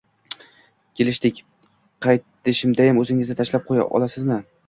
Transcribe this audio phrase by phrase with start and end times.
[0.99, 1.41] —Kelishdik.
[2.07, 4.39] Qaytishdayam o’zingiz tashlab qo’ya olasizmi